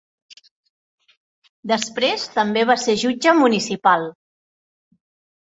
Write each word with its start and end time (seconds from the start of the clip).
Després 1.71 2.23
també 2.39 2.65
va 2.71 2.79
ser 2.85 2.97
jutge 3.03 3.35
municipal. 3.43 4.09